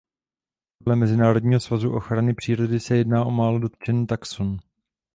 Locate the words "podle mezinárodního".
0.77-1.59